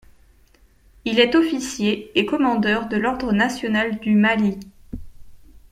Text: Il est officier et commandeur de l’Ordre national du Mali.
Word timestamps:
Il 1.05 1.19
est 1.19 1.35
officier 1.35 2.11
et 2.19 2.25
commandeur 2.25 2.87
de 2.87 2.97
l’Ordre 2.97 3.33
national 3.33 3.99
du 3.99 4.15
Mali. 4.15 4.59